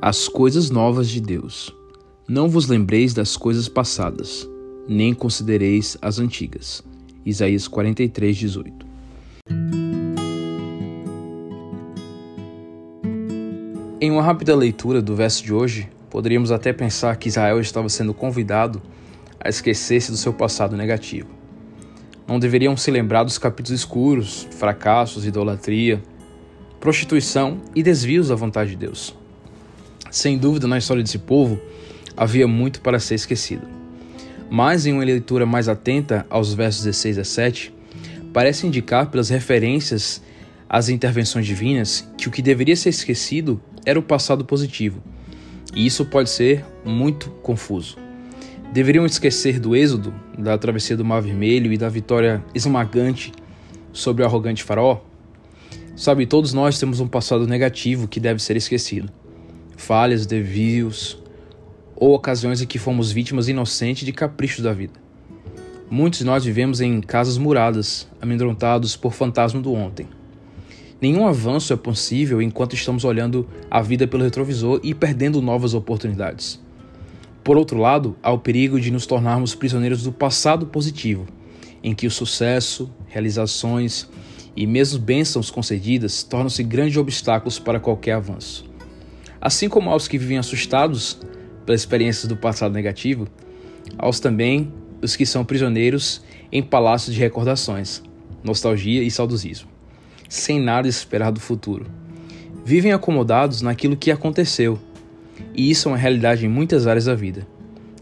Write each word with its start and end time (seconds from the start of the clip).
as 0.00 0.28
coisas 0.28 0.70
novas 0.70 1.08
de 1.08 1.20
Deus. 1.20 1.74
Não 2.28 2.48
vos 2.48 2.68
lembreis 2.68 3.12
das 3.12 3.36
coisas 3.36 3.68
passadas, 3.68 4.48
nem 4.88 5.12
considereis 5.12 5.98
as 6.00 6.20
antigas. 6.20 6.84
Isaías 7.26 7.66
43, 7.66 8.36
18. 8.36 8.86
Em 14.00 14.10
uma 14.12 14.22
rápida 14.22 14.54
leitura 14.54 15.02
do 15.02 15.16
verso 15.16 15.42
de 15.42 15.52
hoje, 15.52 15.88
poderíamos 16.08 16.52
até 16.52 16.72
pensar 16.72 17.16
que 17.16 17.28
Israel 17.28 17.60
estava 17.60 17.88
sendo 17.88 18.14
convidado 18.14 18.80
a 19.40 19.48
esquecer-se 19.48 20.12
do 20.12 20.16
seu 20.16 20.32
passado 20.32 20.76
negativo. 20.76 21.28
Não 22.24 22.38
deveriam 22.38 22.76
se 22.76 22.92
lembrar 22.92 23.24
dos 23.24 23.36
capítulos 23.36 23.80
escuros, 23.80 24.46
fracassos, 24.52 25.26
idolatria, 25.26 26.00
prostituição 26.78 27.58
e 27.74 27.82
desvios 27.82 28.28
da 28.28 28.36
vontade 28.36 28.70
de 28.70 28.76
Deus. 28.76 29.18
Sem 30.10 30.38
dúvida, 30.38 30.66
na 30.66 30.78
história 30.78 31.02
desse 31.02 31.18
povo 31.18 31.60
havia 32.16 32.48
muito 32.48 32.80
para 32.80 32.98
ser 32.98 33.14
esquecido. 33.14 33.66
Mas 34.50 34.86
em 34.86 34.92
uma 34.92 35.04
leitura 35.04 35.44
mais 35.44 35.68
atenta 35.68 36.26
aos 36.30 36.54
versos 36.54 36.84
16 36.84 37.18
a 37.18 37.22
17, 37.22 37.74
parece 38.32 38.66
indicar 38.66 39.10
pelas 39.10 39.28
referências 39.28 40.22
às 40.68 40.88
intervenções 40.88 41.46
divinas 41.46 42.08
que 42.16 42.28
o 42.28 42.30
que 42.30 42.40
deveria 42.40 42.74
ser 42.74 42.88
esquecido 42.88 43.60
era 43.84 43.98
o 43.98 44.02
passado 44.02 44.44
positivo. 44.44 45.02
E 45.74 45.84
isso 45.84 46.06
pode 46.06 46.30
ser 46.30 46.64
muito 46.84 47.30
confuso. 47.42 47.98
Deveriam 48.72 49.04
esquecer 49.04 49.60
do 49.60 49.76
êxodo, 49.76 50.14
da 50.38 50.56
travessia 50.56 50.96
do 50.96 51.04
Mar 51.04 51.20
Vermelho 51.20 51.72
e 51.72 51.78
da 51.78 51.88
vitória 51.88 52.42
esmagante 52.54 53.32
sobre 53.92 54.22
o 54.22 54.26
arrogante 54.26 54.64
faraó? 54.64 55.00
Sabe, 55.94 56.26
todos 56.26 56.52
nós 56.52 56.78
temos 56.78 57.00
um 57.00 57.08
passado 57.08 57.46
negativo 57.46 58.08
que 58.08 58.20
deve 58.20 58.42
ser 58.42 58.56
esquecido 58.56 59.10
falhas, 59.78 60.26
desvios 60.26 61.16
ou 61.96 62.12
ocasiões 62.12 62.60
em 62.60 62.66
que 62.66 62.78
fomos 62.78 63.10
vítimas 63.10 63.48
inocentes 63.48 64.04
de 64.04 64.12
caprichos 64.12 64.62
da 64.62 64.72
vida. 64.72 65.00
Muitos 65.90 66.18
de 66.18 66.26
nós 66.26 66.44
vivemos 66.44 66.82
em 66.82 67.00
casas 67.00 67.38
muradas, 67.38 68.06
amedrontados 68.20 68.94
por 68.94 69.14
fantasma 69.14 69.60
do 69.62 69.72
ontem. 69.72 70.06
Nenhum 71.00 71.26
avanço 71.26 71.72
é 71.72 71.76
possível 71.76 72.42
enquanto 72.42 72.74
estamos 72.74 73.04
olhando 73.04 73.48
a 73.70 73.80
vida 73.80 74.06
pelo 74.06 74.24
retrovisor 74.24 74.80
e 74.82 74.92
perdendo 74.92 75.40
novas 75.40 75.72
oportunidades. 75.72 76.60
Por 77.42 77.56
outro 77.56 77.78
lado, 77.78 78.16
há 78.22 78.30
o 78.32 78.38
perigo 78.38 78.78
de 78.80 78.90
nos 78.90 79.06
tornarmos 79.06 79.54
prisioneiros 79.54 80.02
do 80.02 80.12
passado 80.12 80.66
positivo, 80.66 81.26
em 81.82 81.94
que 81.94 82.06
o 82.06 82.10
sucesso, 82.10 82.90
realizações 83.06 84.08
e 84.54 84.66
mesmo 84.66 84.98
bênçãos 84.98 85.50
concedidas 85.50 86.22
tornam-se 86.24 86.62
grandes 86.64 86.96
obstáculos 86.96 87.58
para 87.58 87.80
qualquer 87.80 88.12
avanço. 88.14 88.67
Assim 89.40 89.68
como 89.68 89.90
aos 89.90 90.08
que 90.08 90.18
vivem 90.18 90.38
assustados 90.38 91.18
pelas 91.64 91.80
experiências 91.80 92.26
do 92.26 92.36
passado 92.36 92.72
negativo, 92.72 93.28
aos 93.96 94.18
também 94.20 94.72
os 95.00 95.16
que 95.16 95.24
são 95.24 95.44
prisioneiros 95.44 96.22
em 96.50 96.62
palácios 96.62 97.14
de 97.14 97.20
recordações, 97.20 98.02
nostalgia 98.42 99.02
e 99.02 99.10
saudosismo, 99.10 99.68
sem 100.28 100.60
nada 100.60 100.88
esperar 100.88 101.30
do 101.30 101.40
futuro. 101.40 101.86
Vivem 102.64 102.92
acomodados 102.92 103.62
naquilo 103.62 103.96
que 103.96 104.10
aconteceu, 104.10 104.78
e 105.54 105.70
isso 105.70 105.88
é 105.88 105.92
uma 105.92 105.98
realidade 105.98 106.44
em 106.44 106.48
muitas 106.48 106.86
áreas 106.86 107.04
da 107.04 107.14
vida, 107.14 107.46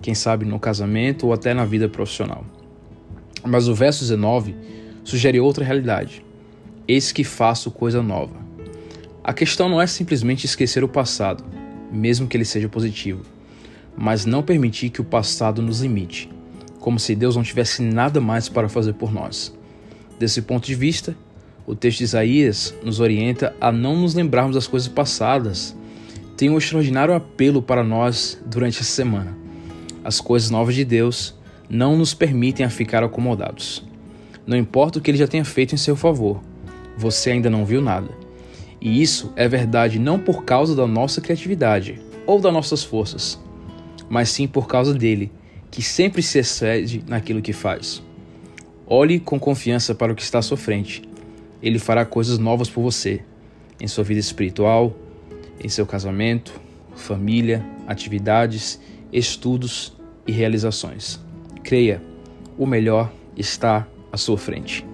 quem 0.00 0.14
sabe 0.14 0.44
no 0.44 0.58
casamento 0.58 1.26
ou 1.26 1.32
até 1.32 1.52
na 1.52 1.64
vida 1.64 1.88
profissional. 1.88 2.44
Mas 3.44 3.68
o 3.68 3.74
verso 3.74 4.00
19 4.00 4.54
sugere 5.04 5.38
outra 5.38 5.64
realidade: 5.64 6.24
Eis 6.88 7.12
que 7.12 7.24
faço 7.24 7.70
coisa 7.70 8.02
nova. 8.02 8.45
A 9.26 9.32
questão 9.32 9.68
não 9.68 9.82
é 9.82 9.88
simplesmente 9.88 10.46
esquecer 10.46 10.84
o 10.84 10.88
passado, 10.88 11.42
mesmo 11.90 12.28
que 12.28 12.36
ele 12.36 12.44
seja 12.44 12.68
positivo, 12.68 13.22
mas 13.96 14.24
não 14.24 14.40
permitir 14.40 14.88
que 14.88 15.00
o 15.00 15.04
passado 15.04 15.60
nos 15.60 15.80
limite, 15.80 16.30
como 16.78 17.00
se 17.00 17.12
Deus 17.12 17.34
não 17.34 17.42
tivesse 17.42 17.82
nada 17.82 18.20
mais 18.20 18.48
para 18.48 18.68
fazer 18.68 18.92
por 18.92 19.12
nós. 19.12 19.52
Desse 20.16 20.42
ponto 20.42 20.64
de 20.64 20.76
vista, 20.76 21.16
o 21.66 21.74
texto 21.74 21.98
de 21.98 22.04
Isaías 22.04 22.72
nos 22.84 23.00
orienta 23.00 23.52
a 23.60 23.72
não 23.72 23.96
nos 23.96 24.14
lembrarmos 24.14 24.54
das 24.54 24.68
coisas 24.68 24.86
passadas. 24.86 25.76
Tem 26.36 26.48
um 26.48 26.56
extraordinário 26.56 27.12
apelo 27.12 27.60
para 27.60 27.82
nós 27.82 28.40
durante 28.46 28.78
essa 28.78 28.92
semana. 28.92 29.36
As 30.04 30.20
coisas 30.20 30.50
novas 30.50 30.76
de 30.76 30.84
Deus 30.84 31.34
não 31.68 31.96
nos 31.96 32.14
permitem 32.14 32.64
a 32.64 32.70
ficar 32.70 33.02
acomodados. 33.02 33.84
Não 34.46 34.56
importa 34.56 35.00
o 35.00 35.02
que 35.02 35.10
ele 35.10 35.18
já 35.18 35.26
tenha 35.26 35.44
feito 35.44 35.74
em 35.74 35.78
seu 35.78 35.96
favor, 35.96 36.40
você 36.96 37.32
ainda 37.32 37.50
não 37.50 37.64
viu 37.64 37.82
nada 37.82 38.24
e 38.86 39.02
isso 39.02 39.32
é 39.34 39.48
verdade 39.48 39.98
não 39.98 40.16
por 40.16 40.44
causa 40.44 40.72
da 40.72 40.86
nossa 40.86 41.20
criatividade 41.20 42.00
ou 42.24 42.40
das 42.40 42.52
nossas 42.52 42.84
forças, 42.84 43.36
mas 44.08 44.28
sim 44.28 44.46
por 44.46 44.68
causa 44.68 44.94
dele, 44.94 45.32
que 45.72 45.82
sempre 45.82 46.22
se 46.22 46.38
excede 46.38 47.02
naquilo 47.04 47.42
que 47.42 47.52
faz. 47.52 48.00
Olhe 48.86 49.18
com 49.18 49.40
confiança 49.40 49.92
para 49.92 50.12
o 50.12 50.14
que 50.14 50.22
está 50.22 50.38
à 50.38 50.42
sua 50.42 50.56
frente. 50.56 51.02
Ele 51.60 51.80
fará 51.80 52.04
coisas 52.04 52.38
novas 52.38 52.70
por 52.70 52.80
você, 52.80 53.24
em 53.80 53.88
sua 53.88 54.04
vida 54.04 54.20
espiritual, 54.20 54.94
em 55.58 55.68
seu 55.68 55.84
casamento, 55.84 56.52
família, 56.94 57.66
atividades, 57.88 58.80
estudos 59.12 59.96
e 60.28 60.30
realizações. 60.30 61.18
Creia, 61.64 62.00
o 62.56 62.64
melhor 62.64 63.12
está 63.36 63.84
à 64.12 64.16
sua 64.16 64.38
frente. 64.38 64.86